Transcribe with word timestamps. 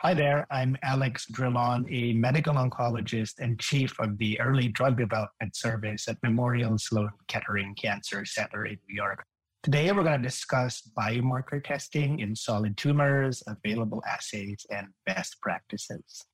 Hi 0.01 0.15
there, 0.15 0.45
I'm 0.51 0.77
Alex 0.83 1.27
Drilon, 1.31 1.87
a 1.89 2.13
medical 2.15 2.55
oncologist 2.55 3.35
and 3.39 3.57
chief 3.61 3.95
of 4.01 4.19
the 4.19 4.41
Early 4.41 4.67
Drug 4.67 4.99
Development 4.99 5.55
Service 5.55 6.09
at 6.09 6.21
Memorial 6.25 6.77
Sloan 6.77 7.11
Kettering 7.29 7.77
Cancer 7.81 8.25
Center 8.25 8.67
in 8.67 8.79
New 8.89 8.97
York. 8.97 9.25
Today, 9.63 9.93
we're 9.93 10.03
going 10.03 10.21
to 10.21 10.29
discuss 10.29 10.91
biomarker 10.99 11.63
testing 11.63 12.19
in 12.19 12.35
solid 12.35 12.77
tumors, 12.77 13.45
available 13.47 14.03
assays, 14.09 14.67
and 14.73 14.89
best 15.07 15.41
practices. 15.41 16.25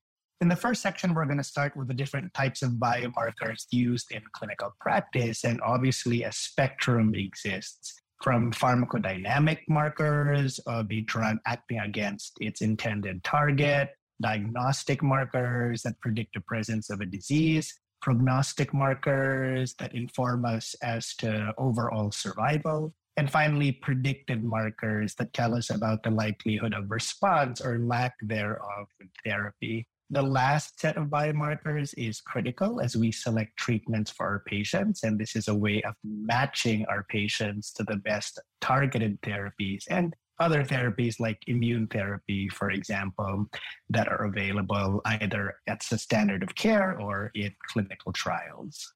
In 0.42 0.48
the 0.48 0.56
first 0.56 0.82
section, 0.82 1.14
we're 1.14 1.26
going 1.26 1.38
to 1.38 1.44
start 1.44 1.76
with 1.76 1.86
the 1.86 1.94
different 1.94 2.34
types 2.34 2.62
of 2.62 2.72
biomarkers 2.72 3.66
used 3.70 4.10
in 4.10 4.22
clinical 4.32 4.74
practice. 4.80 5.44
And 5.44 5.60
obviously, 5.60 6.24
a 6.24 6.32
spectrum 6.32 7.14
exists 7.14 7.94
from 8.24 8.50
pharmacodynamic 8.50 9.60
markers 9.68 10.58
of 10.66 10.90
a 10.90 11.02
drug 11.02 11.36
acting 11.46 11.78
against 11.78 12.38
its 12.40 12.60
intended 12.60 13.22
target, 13.22 13.90
diagnostic 14.20 15.00
markers 15.00 15.82
that 15.82 16.00
predict 16.00 16.34
the 16.34 16.40
presence 16.40 16.90
of 16.90 17.00
a 17.00 17.06
disease, 17.06 17.72
prognostic 18.00 18.74
markers 18.74 19.76
that 19.78 19.94
inform 19.94 20.44
us 20.44 20.74
as 20.82 21.14
to 21.18 21.54
overall 21.56 22.10
survival, 22.10 22.92
and 23.16 23.30
finally, 23.30 23.70
predicted 23.70 24.42
markers 24.42 25.14
that 25.16 25.32
tell 25.34 25.54
us 25.54 25.70
about 25.70 26.02
the 26.02 26.10
likelihood 26.10 26.74
of 26.74 26.90
response 26.90 27.60
or 27.60 27.78
lack 27.78 28.14
thereof 28.22 28.88
with 28.98 29.10
therapy. 29.24 29.86
The 30.12 30.20
last 30.20 30.78
set 30.78 30.98
of 30.98 31.06
biomarkers 31.06 31.94
is 31.96 32.20
critical 32.20 32.82
as 32.82 32.94
we 32.94 33.10
select 33.10 33.56
treatments 33.56 34.10
for 34.10 34.26
our 34.26 34.42
patients. 34.46 35.04
And 35.04 35.18
this 35.18 35.34
is 35.34 35.48
a 35.48 35.54
way 35.54 35.80
of 35.84 35.94
matching 36.04 36.84
our 36.84 37.04
patients 37.08 37.72
to 37.72 37.82
the 37.84 37.96
best 37.96 38.38
targeted 38.60 39.18
therapies 39.22 39.84
and 39.88 40.14
other 40.38 40.64
therapies 40.64 41.18
like 41.18 41.38
immune 41.46 41.86
therapy, 41.86 42.50
for 42.50 42.72
example, 42.72 43.46
that 43.88 44.06
are 44.06 44.26
available 44.26 45.00
either 45.06 45.54
as 45.66 45.90
a 45.90 45.96
standard 45.96 46.42
of 46.42 46.54
care 46.56 47.00
or 47.00 47.30
in 47.34 47.54
clinical 47.68 48.12
trials. 48.12 48.92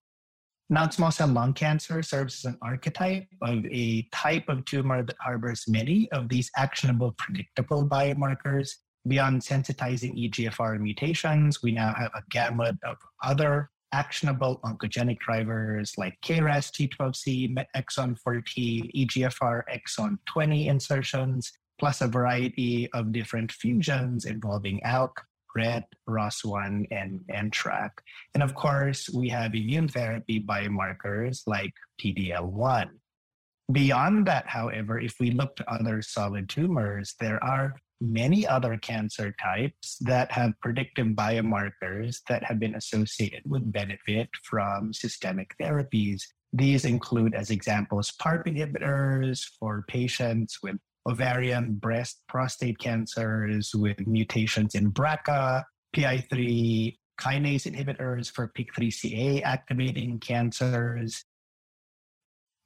Non-small 0.69 1.13
cell 1.13 1.29
lung 1.29 1.55
cancer 1.55 2.03
serves 2.03 2.45
as 2.45 2.53
an 2.53 2.59
archetype 2.61 3.27
of 3.41 3.65
a 3.71 4.03
type 4.13 4.51
of 4.51 4.67
tumor 4.67 5.03
that 5.03 5.17
harbors 5.19 5.65
many 5.67 6.11
of 6.13 6.29
these 6.29 6.51
actionable, 6.59 7.15
predictable 7.17 7.89
biomarkers 7.89 8.69
Beyond 9.07 9.43
sensitizing 9.43 10.17
EGFR 10.19 10.81
mutations, 10.81 11.63
we 11.63 11.71
now 11.73 11.95
have 11.95 12.11
a 12.15 12.23
gamut 12.31 12.77
of 12.85 12.97
other 13.23 13.71
actionable 13.93 14.61
oncogenic 14.65 15.19
drivers 15.21 15.95
like 15.97 16.19
KRAS 16.25 16.73
G12C, 16.73 17.55
MET 17.55 17.69
exon 17.77 18.19
14, 18.19 18.91
EGFR 18.97 19.63
exon 19.73 20.19
20 20.27 20.69
insertions, 20.69 21.53
plus 21.79 22.01
a 22.01 22.09
variety 22.09 22.91
of 22.93 23.13
different 23.13 23.53
fusions 23.53 24.25
involving 24.25 24.81
ALK, 24.85 25.13
RET, 25.55 25.85
ROS1, 26.09 26.87
and 26.91 27.21
NTRK. 27.31 27.91
And 28.35 28.43
of 28.43 28.55
course, 28.55 29.09
we 29.09 29.29
have 29.29 29.55
immune 29.55 29.89
therapy 29.89 30.41
biomarkers 30.41 31.43
like 31.47 31.73
PD-L1. 32.03 32.89
Beyond 33.73 34.27
that, 34.27 34.47
however, 34.49 35.01
if 35.01 35.15
we 35.19 35.31
look 35.31 35.57
to 35.57 35.73
other 35.73 36.03
solid 36.03 36.49
tumors, 36.49 37.15
there 37.19 37.43
are 37.43 37.75
many 38.01 38.47
other 38.47 38.77
cancer 38.77 39.35
types 39.43 39.97
that 40.01 40.31
have 40.33 40.53
predictive 40.61 41.09
biomarkers 41.09 42.19
that 42.29 42.45
have 42.45 42.59
been 42.59 42.75
associated 42.75 43.43
with 43.47 43.73
benefit 43.73 44.29
from 44.43 44.93
systemic 44.93 45.55
therapies. 45.61 46.23
These 46.53 46.85
include, 46.85 47.35
as 47.35 47.51
examples, 47.51 48.13
PARP 48.21 48.47
inhibitors 48.47 49.45
for 49.59 49.85
patients 49.89 50.59
with 50.63 50.77
ovarian, 51.07 51.75
breast, 51.75 52.21
prostate 52.29 52.79
cancers 52.79 53.75
with 53.75 54.07
mutations 54.07 54.75
in 54.75 54.93
BRCA, 54.93 55.65
PI3 55.95 56.97
kinase 57.21 57.73
inhibitors 57.73 58.31
for 58.31 58.49
PIK3CA 58.49 59.43
activating 59.43 60.19
cancers, 60.19 61.25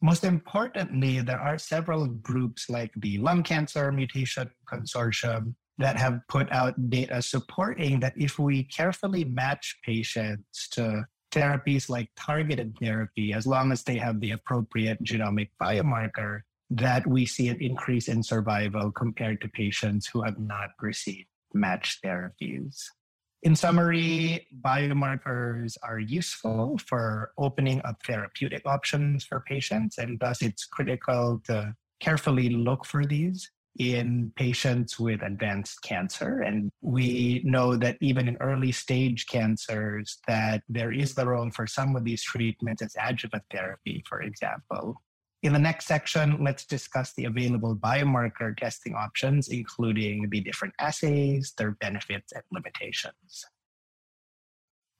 most 0.02 0.24
importantly, 0.24 1.20
there 1.20 1.40
are 1.40 1.58
several 1.58 2.06
groups 2.06 2.70
like 2.70 2.92
the 2.96 3.18
Lung 3.18 3.42
Cancer 3.42 3.92
Mutation 3.92 4.50
Consortium 4.66 5.54
that 5.78 5.96
have 5.96 6.20
put 6.28 6.50
out 6.52 6.90
data 6.90 7.22
supporting 7.22 8.00
that 8.00 8.14
if 8.16 8.38
we 8.38 8.64
carefully 8.64 9.24
match 9.24 9.78
patients 9.84 10.68
to 10.70 11.04
therapies 11.32 11.88
like 11.88 12.08
targeted 12.16 12.76
therapy, 12.78 13.32
as 13.32 13.46
long 13.46 13.72
as 13.72 13.82
they 13.82 13.96
have 13.96 14.20
the 14.20 14.32
appropriate 14.32 15.02
genomic 15.02 15.48
biomarker, 15.60 16.40
that 16.70 17.06
we 17.06 17.26
see 17.26 17.48
an 17.48 17.60
increase 17.60 18.08
in 18.08 18.22
survival 18.22 18.92
compared 18.92 19.40
to 19.40 19.48
patients 19.48 20.06
who 20.06 20.22
have 20.22 20.38
not 20.38 20.70
received 20.80 21.28
matched 21.54 22.02
therapies. 22.04 22.84
In 23.42 23.56
summary, 23.56 24.46
biomarkers 24.62 25.76
are 25.82 25.98
useful 25.98 26.78
for 26.86 27.32
opening 27.38 27.80
up 27.84 28.02
therapeutic 28.04 28.62
options 28.66 29.24
for 29.24 29.40
patients, 29.40 29.96
and 29.96 30.20
thus 30.20 30.42
it's 30.42 30.66
critical 30.66 31.40
to 31.44 31.74
carefully 32.00 32.50
look 32.50 32.84
for 32.84 33.04
these 33.06 33.50
in 33.78 34.30
patients 34.36 34.98
with 34.98 35.22
advanced 35.22 35.80
cancer. 35.82 36.40
And 36.40 36.70
we 36.82 37.40
know 37.44 37.76
that 37.76 37.96
even 38.02 38.28
in 38.28 38.36
early 38.40 38.72
stage 38.72 39.26
cancers 39.26 40.18
that 40.26 40.62
there 40.68 40.92
is 40.92 41.14
the 41.14 41.26
role 41.26 41.50
for 41.50 41.66
some 41.66 41.96
of 41.96 42.04
these 42.04 42.22
treatments 42.22 42.82
as 42.82 42.94
adjuvant 43.00 43.44
therapy 43.50 44.02
for 44.06 44.22
example 44.22 45.00
in 45.42 45.54
the 45.54 45.58
next 45.58 45.86
section, 45.86 46.42
let's 46.44 46.66
discuss 46.66 47.14
the 47.14 47.24
available 47.24 47.74
biomarker 47.74 48.54
testing 48.56 48.94
options, 48.94 49.48
including 49.48 50.28
the 50.28 50.40
different 50.40 50.74
assays, 50.78 51.54
their 51.56 51.72
benefits, 51.72 52.32
and 52.32 52.42
limitations. 52.52 53.46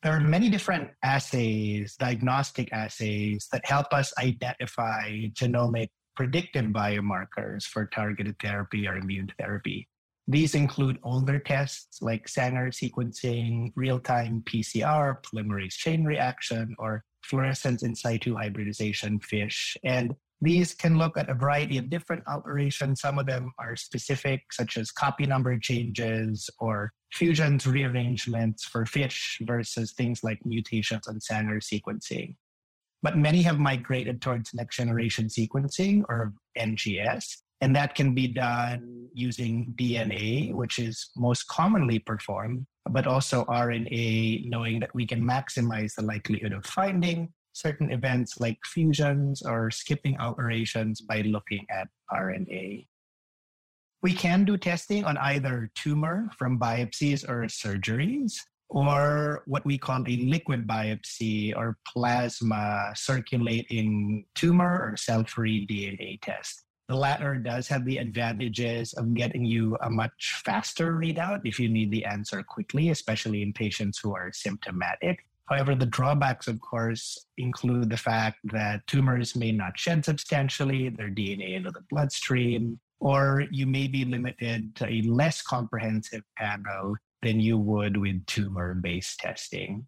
There 0.03 0.13
are 0.13 0.21
many 0.21 0.49
different 0.49 0.91
assays, 1.03 1.97
diagnostic 1.97 2.73
assays, 2.73 3.49
that 3.53 3.67
help 3.67 3.93
us 3.93 4.15
identify 4.19 5.11
genomic 5.35 5.89
predictive 6.17 6.67
biomarkers 6.67 7.65
for 7.65 7.85
targeted 7.87 8.37
therapy 8.41 8.89
or 8.89 8.97
immune 8.97 9.31
therapy. 9.39 9.89
These 10.27 10.55
include 10.55 10.99
older 11.03 11.39
tests 11.39 12.01
like 12.01 12.29
Sanger 12.29 12.71
sequencing, 12.71 13.73
real 13.77 13.99
time 13.99 14.43
PCR, 14.47 15.23
polymerase 15.23 15.75
chain 15.75 16.05
reaction, 16.05 16.75
or 16.79 17.05
fluorescence 17.25 17.83
in 17.83 17.95
situ 17.95 18.37
hybridization 18.37 19.19
FISH, 19.21 19.77
and 19.85 20.15
these 20.41 20.75
can 20.75 20.97
look 20.97 21.19
at 21.19 21.29
a 21.29 21.35
variety 21.35 21.77
of 21.77 21.91
different 21.91 22.23
alterations. 22.27 23.01
Some 23.01 23.19
of 23.19 23.27
them 23.27 23.53
are 23.59 23.77
specific, 23.77 24.41
such 24.53 24.79
as 24.79 24.91
copy 24.91 25.27
number 25.27 25.59
changes 25.59 26.49
or 26.59 26.93
fusions 27.13 27.67
rearrangements 27.67 28.65
for 28.65 28.87
FISH 28.87 29.39
versus 29.43 29.93
things 29.93 30.25
like 30.25 30.45
mutations 30.47 31.07
on 31.09 31.21
Sanger 31.21 31.61
sequencing. 31.61 32.37
But 33.03 33.19
many 33.19 33.43
have 33.43 33.59
migrated 33.59 34.23
towards 34.23 34.55
next 34.55 34.77
generation 34.77 35.27
sequencing 35.27 36.05
or 36.09 36.33
NGS, 36.59 37.37
and 37.61 37.77
that 37.77 37.95
can 37.95 38.15
be 38.15 38.29
done 38.29 39.09
using 39.13 39.75
DNA, 39.77 40.55
which 40.55 40.79
is 40.79 41.11
most 41.17 41.49
commonly 41.49 41.99
performed, 41.99 42.67
but 42.91 43.07
also 43.07 43.45
RNA, 43.45 44.49
knowing 44.49 44.81
that 44.81 44.95
we 44.95 45.07
can 45.07 45.23
maximize 45.23 45.95
the 45.95 46.03
likelihood 46.03 46.53
of 46.53 46.65
finding 46.65 47.33
certain 47.53 47.91
events 47.91 48.41
like 48.41 48.59
fusions 48.65 49.43
or 49.43 49.71
skipping 49.71 50.19
alterations 50.19 51.01
by 51.01 51.23
looking 51.23 51.67
at 51.71 51.89
RNA. 52.13 52.87
We 54.03 54.15
can 54.15 54.45
do 54.45 54.57
testing 54.57 55.05
on 55.05 55.19
either 55.19 55.71
tumor 55.75 56.31
from 56.39 56.59
biopsies 56.59 57.29
or 57.29 57.45
surgeries, 57.45 58.35
or 58.71 59.43
what 59.47 59.65
we 59.67 59.77
call 59.77 60.03
a 60.07 60.17
liquid 60.17 60.67
biopsy 60.67 61.55
or 61.57 61.77
plasma 61.87 62.93
circulating 62.95 64.25
tumor 64.35 64.91
or 64.91 64.97
cell 64.97 65.25
free 65.25 65.67
DNA 65.67 66.21
test. 66.23 66.65
The 66.89 66.97
latter 66.97 67.37
does 67.37 67.69
have 67.69 67.85
the 67.85 67.99
advantages 67.99 68.95
of 68.95 69.15
getting 69.15 69.45
you 69.45 69.77
a 69.83 69.91
much 69.91 70.41
faster 70.45 70.95
readout 70.95 71.43
if 71.45 71.59
you 71.61 71.69
need 71.69 71.91
the 71.91 72.05
answer 72.05 72.43
quickly, 72.43 72.91
especially 72.91 73.43
in 73.43 73.53
patients 73.53 73.99
who 74.03 74.15
are 74.15 74.33
symptomatic. 74.33 75.25
However, 75.51 75.75
the 75.75 75.87
drawbacks, 75.87 76.47
of 76.47 76.61
course, 76.61 77.27
include 77.37 77.91
the 77.91 77.97
fact 77.97 78.39
that 78.45 78.87
tumors 78.87 79.35
may 79.35 79.51
not 79.51 79.77
shed 79.77 80.05
substantially 80.05 80.91
their 80.91 81.11
DNA 81.11 81.57
into 81.57 81.73
the 81.73 81.83
bloodstream, 81.91 82.79
or 83.01 83.45
you 83.51 83.67
may 83.67 83.89
be 83.89 84.05
limited 84.05 84.77
to 84.77 84.87
a 84.87 85.03
less 85.03 85.43
comprehensive 85.43 86.23
panel 86.39 86.95
than 87.23 87.41
you 87.41 87.59
would 87.59 87.97
with 87.97 88.25
tumor 88.27 88.75
based 88.75 89.19
testing. 89.19 89.87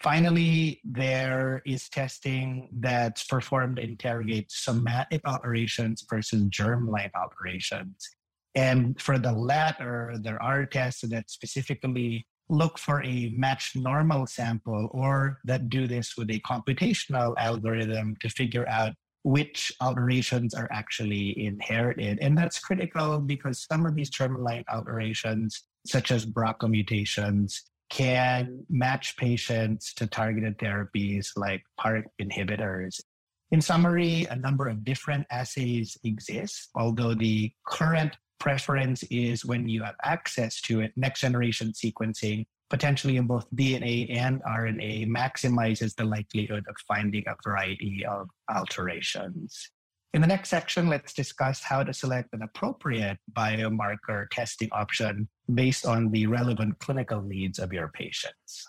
Finally, 0.00 0.80
there 0.82 1.60
is 1.66 1.90
testing 1.90 2.70
that's 2.80 3.24
performed 3.24 3.76
to 3.76 3.82
interrogate 3.82 4.50
somatic 4.50 5.20
alterations 5.26 6.06
versus 6.08 6.42
germline 6.44 7.10
alterations. 7.14 8.08
And 8.54 8.98
for 9.00 9.18
the 9.18 9.32
latter, 9.32 10.14
there 10.22 10.40
are 10.42 10.64
tests 10.64 11.02
that 11.02 11.28
specifically 11.28 12.26
look 12.48 12.78
for 12.78 13.02
a 13.04 13.32
matched 13.36 13.76
normal 13.76 14.26
sample 14.26 14.88
or 14.92 15.38
that 15.44 15.68
do 15.68 15.86
this 15.86 16.16
with 16.16 16.30
a 16.30 16.40
computational 16.40 17.34
algorithm 17.36 18.16
to 18.20 18.28
figure 18.28 18.68
out 18.68 18.94
which 19.24 19.72
alterations 19.80 20.54
are 20.54 20.68
actually 20.70 21.44
inherited. 21.44 22.18
And 22.20 22.36
that's 22.38 22.58
critical 22.58 23.18
because 23.18 23.66
some 23.70 23.84
of 23.84 23.94
these 23.94 24.10
germline 24.10 24.64
alterations, 24.72 25.64
such 25.86 26.10
as 26.10 26.24
BRCA 26.24 26.70
mutations, 26.70 27.62
can 27.90 28.64
match 28.68 29.16
patients 29.16 29.92
to 29.94 30.06
targeted 30.06 30.58
therapies 30.58 31.28
like 31.36 31.62
PARP 31.80 32.04
inhibitors. 32.20 33.00
In 33.50 33.62
summary, 33.62 34.26
a 34.30 34.36
number 34.36 34.68
of 34.68 34.84
different 34.84 35.26
assays 35.30 35.96
exist, 36.04 36.68
although 36.74 37.14
the 37.14 37.50
current 37.66 38.16
preference 38.38 39.02
is 39.10 39.44
when 39.44 39.68
you 39.68 39.82
have 39.82 39.96
access 40.04 40.60
to 40.62 40.80
it, 40.80 40.92
next 40.96 41.20
generation 41.20 41.72
sequencing, 41.72 42.46
potentially 42.70 43.16
in 43.16 43.26
both 43.26 43.50
DNA 43.54 44.16
and 44.16 44.42
RNA, 44.42 45.08
maximizes 45.08 45.94
the 45.94 46.04
likelihood 46.04 46.64
of 46.68 46.76
finding 46.86 47.24
a 47.26 47.36
variety 47.44 48.04
of 48.06 48.28
alterations. 48.54 49.70
In 50.14 50.22
the 50.22 50.26
next 50.26 50.48
section, 50.48 50.88
let's 50.88 51.12
discuss 51.12 51.62
how 51.62 51.82
to 51.82 51.92
select 51.92 52.30
an 52.32 52.42
appropriate 52.42 53.18
biomarker 53.32 54.28
testing 54.30 54.70
option 54.72 55.28
based 55.52 55.84
on 55.84 56.10
the 56.10 56.26
relevant 56.26 56.78
clinical 56.78 57.20
needs 57.22 57.58
of 57.58 57.72
your 57.72 57.88
patients. 57.88 58.66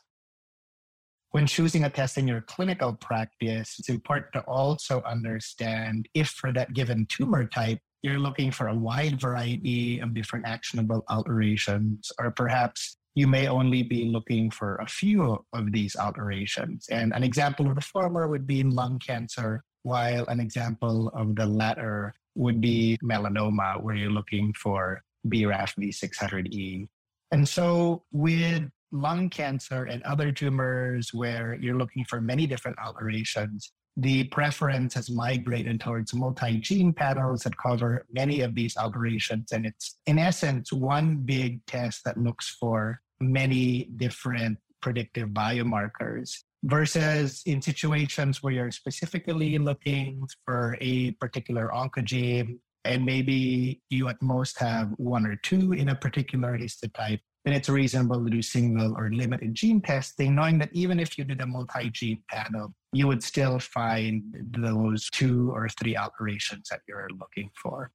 When 1.31 1.45
choosing 1.45 1.83
a 1.83 1.89
test 1.89 2.18
in 2.18 2.27
your 2.27 2.42
clinical 2.42 2.94
practice, 2.94 3.75
it's 3.80 3.89
important 3.89 4.33
to 4.33 4.42
also 4.42 5.01
understand 5.04 6.10
if 6.13 6.30
for 6.30 6.51
that 6.54 6.74
given 6.74 7.06
tumor 7.06 7.45
type, 7.45 7.80
you're 8.01 8.19
looking 8.19 8.51
for 8.51 8.68
a 8.68 8.75
wide 8.75 9.19
variety 9.19 10.00
of 10.00 10.13
different 10.13 10.48
actionable 10.48 11.04
alterations, 11.10 12.12
or 12.19 12.31
perhaps 12.31 12.98
you 13.16 13.28
may 13.28 13.48
only 13.48 13.84
be 13.84 14.06
looking 14.06 14.50
for 14.50 14.75
a 14.78 14.88
few 14.88 15.44
of 15.54 15.72
these 15.72 15.96
alterations. 15.96 16.88
And 16.90 17.13
an 17.13 17.24
example 17.24 17.68
of 17.68 17.75
the 17.75 17.81
former 17.81 18.28
would 18.28 18.48
be 18.48 18.62
in 18.62 18.69
lung 18.69 19.00
cancer, 19.00 19.63
while 19.84 20.25
an 20.28 20.40
example 20.40 21.10
of 21.10 21.36
the 21.36 21.46
latter 21.46 22.13
would 22.36 22.62
be 22.62 22.98
melanoma, 23.04 23.81
where 23.84 23.96
you're 23.96 24.12
looking 24.12 24.54
for 24.54 25.02
BRAF 25.28 25.75
V600E. 25.75 26.88
And 27.31 27.48
so, 27.48 28.04
with 28.12 28.63
lung 28.92 29.30
cancer 29.30 29.84
and 29.84 30.02
other 30.04 30.31
tumors 30.31 31.13
where 31.13 31.57
you're 31.62 31.78
looking 31.78 32.06
for 32.06 32.22
many 32.22 32.48
different 32.48 32.78
alterations, 32.84 33.72
the 33.98 34.26
preference 34.26 34.94
has 34.94 35.10
migrated 35.10 35.80
towards 35.80 36.14
multi-gene 36.14 36.94
panels 36.94 37.44
that 37.44 37.58
cover 37.58 38.06
many 38.12 38.42
of 38.42 38.56
these 38.56 38.78
alterations. 38.78 39.52
And 39.52 39.66
it's, 39.66 39.98
in 40.06 40.18
essence, 40.18 40.72
one 40.72 41.18
big 41.18 41.66
test 41.66 42.04
that 42.06 42.18
looks 42.18 42.56
for 42.60 43.02
many 43.20 43.90
different 43.98 44.58
predictive 44.82 45.30
biomarkers 45.30 46.38
versus 46.64 47.42
in 47.46 47.62
situations 47.62 48.42
where 48.42 48.54
you're 48.54 48.72
specifically 48.72 49.58
looking 49.58 50.26
for 50.46 50.78
a 50.82 51.12
particular 51.12 51.70
oncogene 51.74 52.58
and 52.86 53.06
maybe 53.06 53.82
you 53.90 54.08
at 54.08 54.22
most 54.22 54.58
have 54.60 54.90
one 54.98 55.26
or 55.26 55.36
two 55.38 55.74
in 55.74 55.90
a 55.90 55.96
particular 55.96 56.58
histotype 56.58 57.20
then 57.46 57.54
it's 57.54 57.70
reasonable 57.70 58.24
to 58.24 58.30
do 58.30 58.42
single 58.42 58.96
or 58.98 59.10
limited 59.12 59.56
gene 59.56 59.82
testing, 59.82 60.36
knowing 60.36 60.60
that 60.60 60.70
even 60.74 61.00
if 61.00 61.18
you 61.18 61.24
did 61.24 61.42
a 61.42 61.48
multi 61.48 61.90
gene 61.90 62.22
panel, 62.30 62.74
you 62.92 63.08
would 63.08 63.24
still 63.24 63.60
find 63.60 64.24
those 64.58 65.10
two 65.10 65.52
or 65.54 65.70
three 65.70 65.96
alterations 65.96 66.70
that 66.70 66.82
you're 66.88 67.08
looking 67.20 67.50
for. 67.62 67.92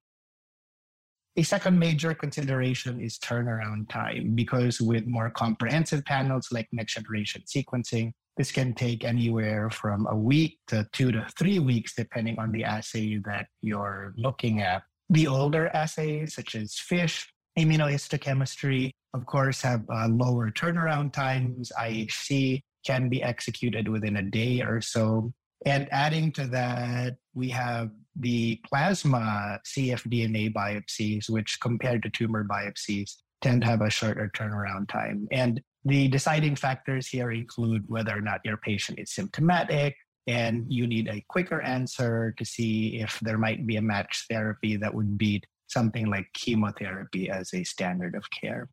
A 1.36 1.42
second 1.42 1.78
major 1.78 2.14
consideration 2.14 3.00
is 3.00 3.18
turnaround 3.18 3.88
time, 3.88 4.36
because 4.36 4.80
with 4.80 5.04
more 5.06 5.30
comprehensive 5.30 6.04
panels 6.04 6.48
like 6.52 6.68
next 6.70 6.94
generation 6.94 7.42
sequencing, 7.42 8.12
this 8.36 8.52
can 8.52 8.72
take 8.72 9.04
anywhere 9.04 9.68
from 9.70 10.06
a 10.06 10.16
week 10.16 10.58
to 10.68 10.86
two 10.92 11.10
to 11.10 11.26
three 11.36 11.58
weeks, 11.58 11.94
depending 11.96 12.38
on 12.38 12.52
the 12.52 12.62
assay 12.62 13.18
that 13.24 13.46
you're 13.62 14.14
looking 14.16 14.60
at. 14.60 14.84
The 15.10 15.26
older 15.26 15.68
assays, 15.74 16.34
such 16.34 16.54
as 16.54 16.74
FISH, 16.74 17.28
immunohistochemistry, 17.58 18.90
of 19.12 19.26
course, 19.26 19.62
have 19.62 19.84
uh, 19.92 20.08
lower 20.08 20.50
turnaround 20.50 21.12
times. 21.12 21.70
IHC 21.78 22.62
can 22.84 23.08
be 23.08 23.22
executed 23.22 23.88
within 23.88 24.16
a 24.16 24.22
day 24.22 24.62
or 24.62 24.80
so. 24.80 25.32
And 25.66 25.88
adding 25.90 26.32
to 26.32 26.46
that, 26.48 27.16
we 27.34 27.48
have 27.50 27.90
the 28.16 28.60
plasma 28.66 29.60
cfDNA 29.66 30.52
biopsies, 30.52 31.28
which 31.28 31.58
compared 31.60 32.02
to 32.02 32.10
tumor 32.10 32.44
biopsies 32.44 33.16
tend 33.40 33.62
to 33.62 33.68
have 33.68 33.80
a 33.80 33.90
shorter 33.90 34.30
turnaround 34.34 34.88
time. 34.88 35.26
And 35.32 35.60
the 35.84 36.08
deciding 36.08 36.56
factors 36.56 37.06
here 37.06 37.30
include 37.30 37.84
whether 37.88 38.16
or 38.16 38.20
not 38.20 38.40
your 38.44 38.56
patient 38.56 38.98
is 38.98 39.12
symptomatic, 39.12 39.96
and 40.26 40.64
you 40.68 40.86
need 40.86 41.08
a 41.08 41.24
quicker 41.28 41.60
answer 41.60 42.34
to 42.38 42.44
see 42.44 43.00
if 43.00 43.20
there 43.20 43.36
might 43.36 43.66
be 43.66 43.76
a 43.76 43.82
match 43.82 44.24
therapy 44.30 44.76
that 44.76 44.94
would 44.94 45.18
beat 45.18 45.46
something 45.66 46.08
like 46.08 46.26
chemotherapy 46.32 47.28
as 47.28 47.52
a 47.52 47.64
standard 47.64 48.14
of 48.14 48.24
care. 48.30 48.68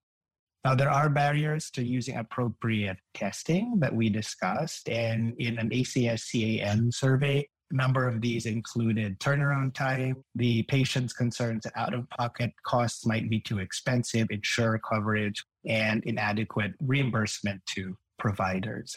Now, 0.64 0.76
there 0.76 0.92
are 0.92 1.10
barriers 1.10 1.72
to 1.72 1.84
using 1.84 2.18
appropriate 2.18 2.98
testing 3.16 3.80
that 3.80 3.96
we 3.96 4.10
discussed. 4.10 4.90
And 4.90 5.34
in 5.40 5.58
an 5.58 5.70
ACS 5.72 6.32
CAN 6.32 6.92
survey, 6.92 7.48
a 7.72 7.76
number 7.76 8.08
of 8.08 8.22
these 8.22 8.46
included 8.46 9.20
turnaround 9.20 9.74
time, 9.74 10.24
the 10.36 10.62
patient's 10.64 11.14
concerns 11.14 11.64
that 11.64 11.74
out 11.76 11.96
of 11.96 12.10
pocket 12.12 12.52
costs 12.64 13.08
might 13.08 13.30
be 13.30 13.40
too 13.40 13.58
expensive, 13.58 14.28
insurer 14.30 14.80
coverage, 14.80 15.44
and 15.68 16.04
inadequate 16.06 16.74
reimbursement 16.80 17.62
to 17.68 17.96
providers. 18.20 18.96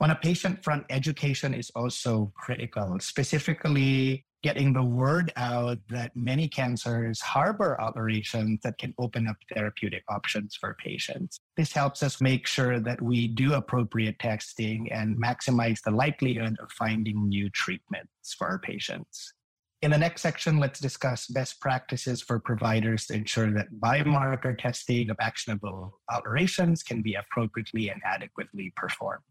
On 0.00 0.10
a 0.10 0.16
patient 0.16 0.64
front, 0.64 0.84
education 0.90 1.54
is 1.54 1.70
also 1.76 2.32
critical, 2.36 2.96
specifically 3.00 4.26
getting 4.44 4.74
the 4.74 4.82
word 4.82 5.32
out 5.36 5.78
that 5.88 6.14
many 6.14 6.46
cancers 6.46 7.18
harbor 7.18 7.80
alterations 7.80 8.60
that 8.62 8.76
can 8.76 8.92
open 8.98 9.26
up 9.26 9.36
therapeutic 9.54 10.04
options 10.10 10.54
for 10.54 10.76
patients. 10.84 11.40
This 11.56 11.72
helps 11.72 12.02
us 12.02 12.20
make 12.20 12.46
sure 12.46 12.78
that 12.78 13.00
we 13.00 13.26
do 13.26 13.54
appropriate 13.54 14.18
testing 14.18 14.92
and 14.92 15.16
maximize 15.16 15.80
the 15.80 15.92
likelihood 15.92 16.58
of 16.60 16.70
finding 16.72 17.26
new 17.26 17.48
treatments 17.48 18.34
for 18.36 18.46
our 18.46 18.58
patients. 18.58 19.32
In 19.80 19.92
the 19.92 19.98
next 19.98 20.20
section, 20.20 20.58
let's 20.58 20.78
discuss 20.78 21.26
best 21.26 21.58
practices 21.62 22.20
for 22.20 22.38
providers 22.38 23.06
to 23.06 23.14
ensure 23.14 23.50
that 23.52 23.80
biomarker 23.80 24.58
testing 24.58 25.08
of 25.08 25.16
actionable 25.20 26.00
alterations 26.12 26.82
can 26.82 27.00
be 27.00 27.14
appropriately 27.14 27.88
and 27.88 28.02
adequately 28.04 28.74
performed. 28.76 29.22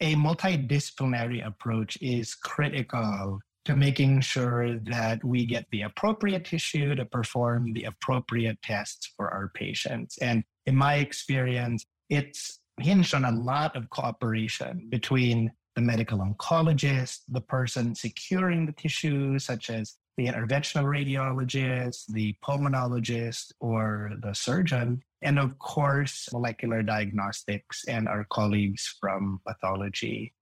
A 0.00 0.16
multidisciplinary 0.16 1.46
approach 1.46 1.96
is 2.02 2.34
critical 2.34 3.40
to 3.66 3.74
making 3.74 4.20
sure 4.20 4.78
that 4.78 5.22
we 5.24 5.44
get 5.44 5.66
the 5.72 5.82
appropriate 5.82 6.44
tissue 6.44 6.94
to 6.94 7.04
perform 7.04 7.72
the 7.72 7.82
appropriate 7.82 8.56
tests 8.62 9.12
for 9.16 9.28
our 9.28 9.50
patients. 9.54 10.16
And 10.18 10.44
in 10.66 10.76
my 10.76 10.94
experience, 10.94 11.84
it's 12.08 12.60
hinged 12.80 13.12
on 13.12 13.24
a 13.24 13.32
lot 13.32 13.74
of 13.74 13.90
cooperation 13.90 14.86
between 14.88 15.50
the 15.74 15.82
medical 15.82 16.18
oncologist, 16.18 17.22
the 17.28 17.40
person 17.40 17.94
securing 17.94 18.66
the 18.66 18.72
tissue, 18.72 19.36
such 19.40 19.68
as 19.68 19.96
the 20.16 20.26
interventional 20.26 20.84
radiologist, 20.84 22.06
the 22.08 22.36
pulmonologist, 22.44 23.52
or 23.58 24.12
the 24.22 24.32
surgeon, 24.32 25.02
and 25.22 25.40
of 25.40 25.58
course, 25.58 26.28
molecular 26.32 26.82
diagnostics 26.84 27.84
and 27.88 28.06
our 28.06 28.24
colleagues 28.30 28.96
from 29.00 29.40
pathology. 29.46 30.32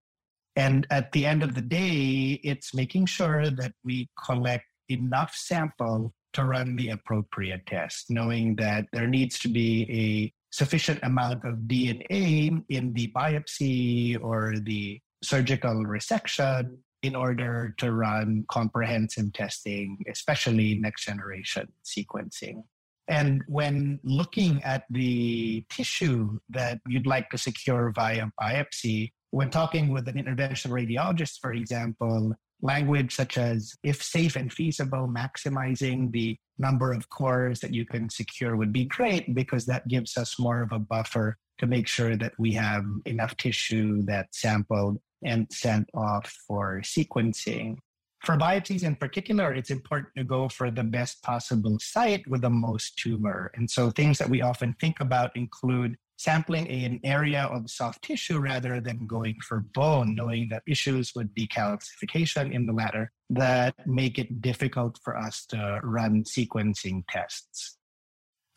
And 0.56 0.86
at 0.90 1.10
the 1.12 1.26
end 1.26 1.42
of 1.42 1.54
the 1.54 1.62
day, 1.62 2.40
it's 2.44 2.74
making 2.74 3.06
sure 3.06 3.50
that 3.50 3.72
we 3.84 4.08
collect 4.24 4.66
enough 4.88 5.34
sample 5.34 6.12
to 6.34 6.44
run 6.44 6.76
the 6.76 6.90
appropriate 6.90 7.66
test, 7.66 8.10
knowing 8.10 8.56
that 8.56 8.86
there 8.92 9.06
needs 9.06 9.38
to 9.40 9.48
be 9.48 9.86
a 9.90 10.32
sufficient 10.54 11.00
amount 11.02 11.44
of 11.44 11.58
DNA 11.66 12.62
in 12.68 12.92
the 12.92 13.10
biopsy 13.14 14.20
or 14.22 14.54
the 14.62 15.00
surgical 15.22 15.84
resection 15.84 16.76
in 17.02 17.14
order 17.14 17.74
to 17.78 17.92
run 17.92 18.44
comprehensive 18.50 19.32
testing, 19.32 19.98
especially 20.10 20.76
next 20.76 21.04
generation 21.04 21.68
sequencing. 21.84 22.62
And 23.08 23.42
when 23.46 24.00
looking 24.02 24.62
at 24.62 24.84
the 24.88 25.64
tissue 25.68 26.38
that 26.48 26.80
you'd 26.88 27.06
like 27.06 27.28
to 27.30 27.38
secure 27.38 27.92
via 27.94 28.28
biopsy, 28.40 29.12
when 29.34 29.50
talking 29.50 29.88
with 29.88 30.06
an 30.06 30.14
interventional 30.14 30.70
radiologist, 30.70 31.40
for 31.40 31.52
example, 31.52 32.32
language 32.62 33.16
such 33.16 33.36
as 33.36 33.74
if 33.82 34.00
safe 34.00 34.36
and 34.36 34.52
feasible, 34.52 35.08
maximizing 35.08 36.12
the 36.12 36.36
number 36.56 36.92
of 36.92 37.10
cores 37.10 37.58
that 37.58 37.74
you 37.74 37.84
can 37.84 38.08
secure 38.08 38.54
would 38.54 38.72
be 38.72 38.84
great 38.84 39.34
because 39.34 39.66
that 39.66 39.88
gives 39.88 40.16
us 40.16 40.38
more 40.38 40.62
of 40.62 40.70
a 40.70 40.78
buffer 40.78 41.36
to 41.58 41.66
make 41.66 41.88
sure 41.88 42.16
that 42.16 42.32
we 42.38 42.52
have 42.52 42.84
enough 43.06 43.36
tissue 43.36 44.02
that's 44.04 44.40
sampled 44.40 44.98
and 45.24 45.48
sent 45.50 45.88
off 45.94 46.32
for 46.46 46.80
sequencing. 46.84 47.76
For 48.22 48.36
biopsies 48.36 48.84
in 48.84 48.94
particular, 48.94 49.52
it's 49.52 49.70
important 49.70 50.12
to 50.16 50.22
go 50.22 50.48
for 50.48 50.70
the 50.70 50.84
best 50.84 51.24
possible 51.24 51.76
site 51.80 52.24
with 52.28 52.42
the 52.42 52.50
most 52.50 52.96
tumor. 52.98 53.50
And 53.56 53.68
so 53.68 53.90
things 53.90 54.16
that 54.18 54.30
we 54.30 54.42
often 54.42 54.76
think 54.80 55.00
about 55.00 55.36
include 55.36 55.96
sampling 56.16 56.68
an 56.68 57.00
area 57.04 57.44
of 57.44 57.70
soft 57.70 58.02
tissue 58.02 58.38
rather 58.38 58.80
than 58.80 59.06
going 59.06 59.36
for 59.46 59.64
bone, 59.74 60.14
knowing 60.14 60.48
that 60.50 60.62
issues 60.66 61.12
with 61.14 61.34
decalcification 61.34 62.52
in 62.52 62.66
the 62.66 62.72
latter 62.72 63.10
that 63.30 63.74
make 63.86 64.18
it 64.18 64.40
difficult 64.40 64.98
for 65.02 65.16
us 65.16 65.44
to 65.46 65.80
run 65.82 66.22
sequencing 66.24 67.02
tests. 67.08 67.78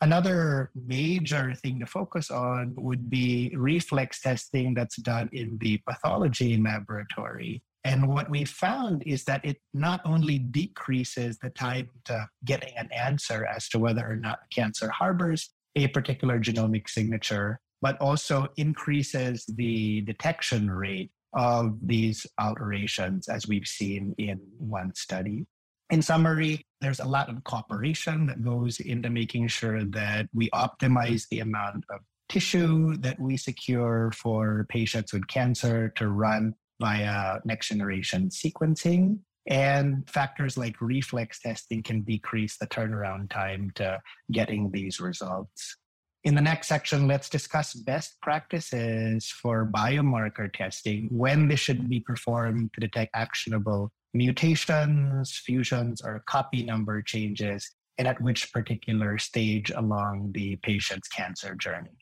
Another 0.00 0.70
major 0.76 1.54
thing 1.54 1.80
to 1.80 1.86
focus 1.86 2.30
on 2.30 2.74
would 2.76 3.10
be 3.10 3.52
reflex 3.56 4.20
testing 4.20 4.74
that's 4.74 4.96
done 4.96 5.28
in 5.32 5.58
the 5.60 5.80
pathology 5.88 6.56
laboratory. 6.56 7.62
And 7.82 8.08
what 8.08 8.30
we 8.30 8.44
found 8.44 9.02
is 9.06 9.24
that 9.24 9.44
it 9.44 9.56
not 9.74 10.00
only 10.04 10.38
decreases 10.38 11.38
the 11.38 11.50
time 11.50 11.88
to 12.04 12.28
getting 12.44 12.76
an 12.76 12.90
answer 12.92 13.44
as 13.44 13.68
to 13.70 13.78
whether 13.78 14.08
or 14.08 14.16
not 14.16 14.40
cancer 14.52 14.88
harbors 14.90 15.50
a 15.76 15.88
particular 15.88 16.38
genomic 16.38 16.88
signature, 16.88 17.60
but 17.80 18.00
also 18.00 18.48
increases 18.56 19.44
the 19.46 20.00
detection 20.02 20.70
rate 20.70 21.10
of 21.34 21.78
these 21.82 22.26
alterations, 22.40 23.28
as 23.28 23.46
we've 23.46 23.66
seen 23.66 24.14
in 24.18 24.40
one 24.58 24.94
study. 24.94 25.46
In 25.90 26.02
summary, 26.02 26.66
there's 26.80 27.00
a 27.00 27.08
lot 27.08 27.28
of 27.28 27.42
cooperation 27.44 28.26
that 28.26 28.44
goes 28.44 28.80
into 28.80 29.08
making 29.10 29.48
sure 29.48 29.84
that 29.84 30.28
we 30.34 30.50
optimize 30.50 31.26
the 31.30 31.40
amount 31.40 31.84
of 31.90 32.00
tissue 32.28 32.96
that 32.98 33.18
we 33.18 33.36
secure 33.36 34.12
for 34.14 34.66
patients 34.68 35.12
with 35.12 35.26
cancer 35.28 35.88
to 35.96 36.08
run 36.08 36.54
via 36.80 37.38
next 37.44 37.68
generation 37.68 38.28
sequencing. 38.28 39.18
And 39.48 40.08
factors 40.08 40.58
like 40.58 40.80
reflex 40.80 41.40
testing 41.40 41.82
can 41.82 42.02
decrease 42.02 42.58
the 42.58 42.66
turnaround 42.66 43.30
time 43.30 43.72
to 43.76 43.98
getting 44.30 44.70
these 44.70 45.00
results. 45.00 45.76
In 46.24 46.34
the 46.34 46.42
next 46.42 46.68
section, 46.68 47.06
let's 47.06 47.30
discuss 47.30 47.72
best 47.72 48.20
practices 48.20 49.26
for 49.30 49.70
biomarker 49.74 50.52
testing, 50.52 51.08
when 51.10 51.48
this 51.48 51.60
should 51.60 51.88
be 51.88 52.00
performed 52.00 52.70
to 52.74 52.80
detect 52.80 53.12
actionable 53.14 53.90
mutations, 54.12 55.40
fusions, 55.46 56.02
or 56.02 56.22
copy 56.26 56.62
number 56.62 57.00
changes, 57.00 57.70
and 57.96 58.06
at 58.06 58.20
which 58.20 58.52
particular 58.52 59.16
stage 59.16 59.70
along 59.70 60.32
the 60.32 60.56
patient's 60.56 61.08
cancer 61.08 61.54
journey. 61.54 61.96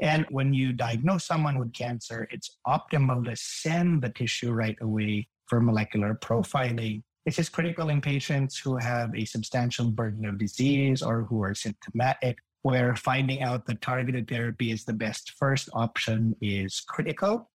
And 0.00 0.26
when 0.30 0.52
you 0.52 0.72
diagnose 0.72 1.26
someone 1.26 1.58
with 1.58 1.72
cancer, 1.72 2.28
it's 2.30 2.58
optimal 2.66 3.24
to 3.24 3.34
send 3.34 4.02
the 4.02 4.10
tissue 4.10 4.52
right 4.52 4.76
away 4.80 5.26
for 5.46 5.60
molecular 5.60 6.14
profiling. 6.14 7.02
This 7.24 7.38
is 7.38 7.48
critical 7.48 7.88
in 7.88 8.00
patients 8.00 8.58
who 8.58 8.76
have 8.76 9.14
a 9.14 9.24
substantial 9.24 9.90
burden 9.90 10.26
of 10.26 10.38
disease 10.38 11.02
or 11.02 11.24
who 11.24 11.42
are 11.42 11.54
symptomatic, 11.54 12.38
where 12.62 12.94
finding 12.96 13.42
out 13.42 13.66
the 13.66 13.74
targeted 13.76 14.28
therapy 14.28 14.70
is 14.70 14.84
the 14.84 14.92
best 14.92 15.32
first 15.38 15.68
option 15.72 16.36
is 16.40 16.80
critical. 16.80 17.50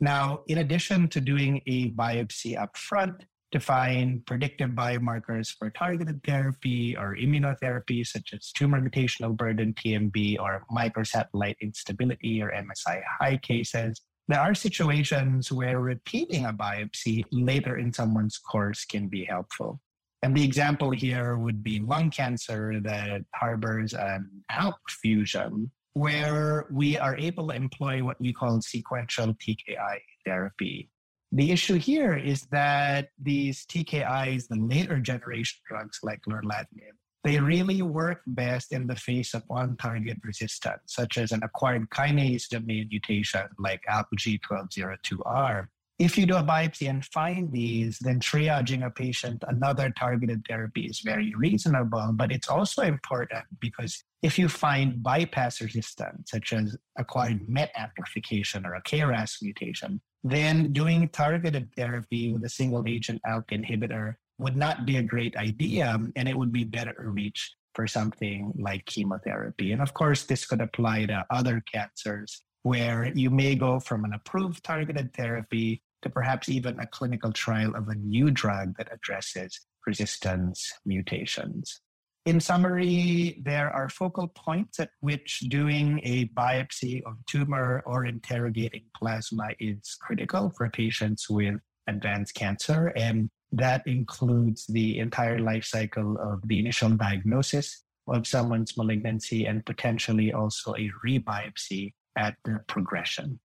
Now, 0.00 0.42
in 0.46 0.58
addition 0.58 1.08
to 1.08 1.20
doing 1.20 1.60
a 1.66 1.90
biopsy 1.90 2.56
upfront 2.56 3.22
to 3.50 3.60
find 3.60 4.24
predictive 4.26 4.70
biomarkers 4.70 5.54
for 5.58 5.70
targeted 5.70 6.22
therapy 6.22 6.96
or 6.96 7.16
immunotherapy, 7.16 8.06
such 8.06 8.34
as 8.34 8.52
tumor 8.52 8.80
mutational 8.80 9.34
burden, 9.34 9.72
TMB, 9.72 10.38
or 10.38 10.64
microsatellite 10.70 11.56
instability 11.62 12.42
or 12.42 12.52
MSI 12.52 13.02
high 13.20 13.38
cases, 13.38 14.02
there 14.28 14.40
are 14.40 14.54
situations 14.54 15.50
where 15.50 15.80
repeating 15.80 16.44
a 16.44 16.52
biopsy 16.52 17.24
later 17.32 17.78
in 17.78 17.92
someone's 17.92 18.38
course 18.38 18.84
can 18.84 19.08
be 19.08 19.24
helpful. 19.24 19.80
And 20.22 20.36
the 20.36 20.44
example 20.44 20.90
here 20.90 21.36
would 21.36 21.62
be 21.62 21.80
lung 21.80 22.10
cancer 22.10 22.80
that 22.80 23.22
harbors 23.34 23.94
an 23.94 24.28
ALK 24.50 24.78
fusion 25.00 25.70
where 25.94 26.66
we 26.70 26.98
are 26.98 27.16
able 27.16 27.48
to 27.48 27.54
employ 27.54 28.04
what 28.04 28.20
we 28.20 28.32
call 28.32 28.60
sequential 28.60 29.34
TKI 29.34 29.98
therapy. 30.24 30.90
The 31.32 31.50
issue 31.50 31.78
here 31.78 32.14
is 32.14 32.42
that 32.52 33.08
these 33.20 33.66
TKIs, 33.66 34.48
the 34.48 34.60
later 34.60 34.98
generation 34.98 35.58
drugs 35.66 36.00
like 36.02 36.20
lorlatinib, 36.28 36.96
they 37.24 37.38
really 37.40 37.82
work 37.82 38.22
best 38.26 38.72
in 38.72 38.86
the 38.86 38.96
face 38.96 39.34
of 39.34 39.42
on-target 39.50 40.18
resistance, 40.22 40.82
such 40.86 41.18
as 41.18 41.32
an 41.32 41.42
acquired 41.42 41.90
kinase 41.90 42.48
domain 42.48 42.88
mutation 42.90 43.46
like 43.58 43.82
ALK 43.88 44.06
G1202R, 44.16 45.66
if 45.98 46.16
you 46.16 46.26
do 46.26 46.36
a 46.36 46.44
biopsy 46.44 46.88
and 46.88 47.04
find 47.04 47.50
these, 47.50 47.98
then 47.98 48.20
triaging 48.20 48.86
a 48.86 48.90
patient 48.90 49.42
another 49.48 49.90
targeted 49.98 50.44
therapy 50.46 50.84
is 50.84 51.00
very 51.00 51.34
reasonable. 51.34 52.12
But 52.14 52.30
it's 52.30 52.48
also 52.48 52.82
important 52.82 53.44
because 53.60 54.04
if 54.22 54.38
you 54.38 54.48
find 54.48 55.02
bypass 55.02 55.60
resistance, 55.60 56.30
such 56.30 56.52
as 56.52 56.76
acquired 56.96 57.48
MET 57.48 57.72
amplification 57.76 58.64
or 58.64 58.74
a 58.74 58.82
KRAS 58.82 59.42
mutation, 59.42 60.00
then 60.22 60.72
doing 60.72 61.08
targeted 61.08 61.70
therapy 61.76 62.32
with 62.32 62.44
a 62.44 62.48
single 62.48 62.84
agent 62.86 63.20
ALK 63.26 63.48
inhibitor 63.48 64.14
would 64.38 64.56
not 64.56 64.86
be 64.86 64.96
a 64.96 65.02
great 65.02 65.36
idea. 65.36 65.98
And 66.16 66.28
it 66.28 66.36
would 66.36 66.52
be 66.52 66.64
better 66.64 66.94
reach 66.98 67.54
for 67.74 67.86
something 67.86 68.52
like 68.58 68.84
chemotherapy. 68.86 69.72
And 69.72 69.82
of 69.82 69.94
course, 69.94 70.24
this 70.24 70.46
could 70.46 70.60
apply 70.60 71.06
to 71.06 71.24
other 71.30 71.62
cancers 71.72 72.42
where 72.62 73.12
you 73.14 73.30
may 73.30 73.54
go 73.54 73.78
from 73.78 74.04
an 74.04 74.12
approved 74.12 74.64
targeted 74.64 75.14
therapy 75.14 75.82
to 76.02 76.10
perhaps 76.10 76.48
even 76.48 76.78
a 76.80 76.86
clinical 76.86 77.32
trial 77.32 77.74
of 77.74 77.88
a 77.88 77.94
new 77.94 78.30
drug 78.30 78.74
that 78.78 78.92
addresses 78.92 79.60
resistance 79.86 80.72
mutations. 80.84 81.80
In 82.26 82.40
summary, 82.40 83.40
there 83.44 83.70
are 83.70 83.88
focal 83.88 84.28
points 84.28 84.80
at 84.80 84.90
which 85.00 85.40
doing 85.48 86.00
a 86.02 86.26
biopsy 86.26 87.02
of 87.04 87.14
tumor 87.26 87.82
or 87.86 88.04
interrogating 88.04 88.84
plasma 88.94 89.48
is 89.58 89.96
critical 90.00 90.52
for 90.56 90.68
patients 90.68 91.30
with 91.30 91.54
advanced 91.86 92.34
cancer. 92.34 92.92
And 92.96 93.30
that 93.52 93.86
includes 93.86 94.66
the 94.66 94.98
entire 94.98 95.38
life 95.38 95.64
cycle 95.64 96.18
of 96.20 96.46
the 96.46 96.58
initial 96.58 96.90
diagnosis 96.90 97.84
of 98.08 98.26
someone's 98.26 98.76
malignancy 98.76 99.46
and 99.46 99.64
potentially 99.64 100.32
also 100.32 100.74
a 100.74 100.90
rebiopsy 101.04 101.92
at 102.16 102.36
the 102.44 102.60
progression. 102.66 103.38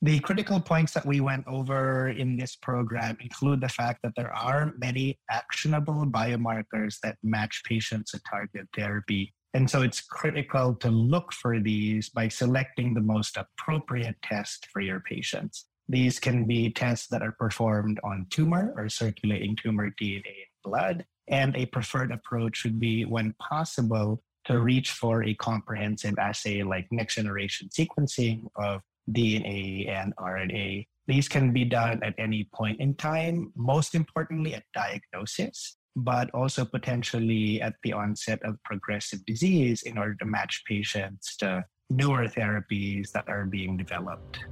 The 0.00 0.20
critical 0.20 0.60
points 0.60 0.92
that 0.92 1.06
we 1.06 1.20
went 1.20 1.44
over 1.48 2.10
in 2.10 2.36
this 2.36 2.54
program 2.54 3.16
include 3.20 3.60
the 3.60 3.68
fact 3.68 4.00
that 4.04 4.12
there 4.16 4.32
are 4.32 4.72
many 4.78 5.18
actionable 5.28 6.06
biomarkers 6.06 7.00
that 7.02 7.16
match 7.24 7.62
patients 7.64 8.12
to 8.12 8.20
target 8.30 8.68
therapy. 8.76 9.34
And 9.54 9.68
so 9.68 9.82
it's 9.82 10.00
critical 10.00 10.74
to 10.76 10.88
look 10.88 11.32
for 11.32 11.58
these 11.58 12.10
by 12.10 12.28
selecting 12.28 12.94
the 12.94 13.00
most 13.00 13.36
appropriate 13.36 14.16
test 14.22 14.68
for 14.72 14.80
your 14.80 15.00
patients. 15.00 15.66
These 15.88 16.20
can 16.20 16.44
be 16.44 16.70
tests 16.70 17.08
that 17.08 17.22
are 17.22 17.32
performed 17.32 17.98
on 18.04 18.26
tumor 18.30 18.74
or 18.76 18.88
circulating 18.88 19.56
tumor 19.56 19.90
DNA 20.00 20.26
in 20.26 20.52
blood. 20.62 21.06
And 21.28 21.56
a 21.56 21.66
preferred 21.66 22.12
approach 22.12 22.64
would 22.64 22.78
be, 22.78 23.04
when 23.04 23.34
possible, 23.38 24.22
to 24.44 24.60
reach 24.60 24.92
for 24.92 25.24
a 25.24 25.34
comprehensive 25.34 26.18
assay 26.18 26.62
like 26.62 26.86
next 26.90 27.16
generation 27.16 27.68
sequencing 27.68 28.46
of 28.56 28.80
DNA 29.10 29.88
and 29.88 30.14
RNA. 30.16 30.86
These 31.06 31.28
can 31.28 31.52
be 31.52 31.64
done 31.64 32.02
at 32.02 32.14
any 32.18 32.48
point 32.54 32.80
in 32.80 32.94
time, 32.94 33.52
most 33.56 33.94
importantly 33.94 34.54
at 34.54 34.64
diagnosis, 34.74 35.76
but 35.96 36.30
also 36.34 36.64
potentially 36.64 37.62
at 37.62 37.74
the 37.82 37.94
onset 37.94 38.40
of 38.42 38.62
progressive 38.64 39.24
disease 39.26 39.82
in 39.82 39.96
order 39.96 40.14
to 40.16 40.26
match 40.26 40.62
patients 40.66 41.36
to 41.38 41.64
newer 41.90 42.26
therapies 42.26 43.10
that 43.12 43.28
are 43.28 43.46
being 43.46 43.76
developed. 43.76 44.44